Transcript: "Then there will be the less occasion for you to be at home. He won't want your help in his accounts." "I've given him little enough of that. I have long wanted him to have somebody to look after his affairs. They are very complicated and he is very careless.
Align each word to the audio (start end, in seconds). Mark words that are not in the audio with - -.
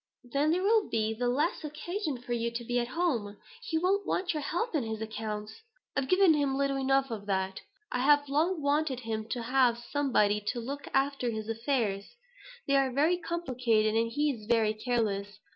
"Then 0.23 0.49
there 0.49 0.63
will 0.63 0.89
be 0.89 1.13
the 1.13 1.27
less 1.27 1.63
occasion 1.63 2.17
for 2.19 2.33
you 2.33 2.49
to 2.53 2.63
be 2.63 2.79
at 2.79 2.87
home. 2.87 3.37
He 3.61 3.77
won't 3.77 4.03
want 4.03 4.33
your 4.33 4.41
help 4.41 4.73
in 4.73 4.81
his 4.83 4.99
accounts." 4.99 5.61
"I've 5.95 6.07
given 6.09 6.33
him 6.33 6.57
little 6.57 6.77
enough 6.79 7.11
of 7.11 7.27
that. 7.27 7.61
I 7.91 7.99
have 7.99 8.27
long 8.27 8.63
wanted 8.63 9.01
him 9.01 9.29
to 9.29 9.43
have 9.43 9.77
somebody 9.77 10.41
to 10.47 10.59
look 10.59 10.87
after 10.95 11.29
his 11.29 11.47
affairs. 11.49 12.15
They 12.65 12.77
are 12.77 12.91
very 12.91 13.17
complicated 13.17 13.93
and 13.93 14.11
he 14.11 14.31
is 14.31 14.47
very 14.47 14.73
careless. 14.73 15.37